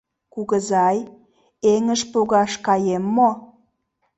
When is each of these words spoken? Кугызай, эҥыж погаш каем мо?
Кугызай, 0.33 0.97
эҥыж 1.73 2.01
погаш 2.11 2.51
каем 2.65 3.03
мо? 3.15 3.29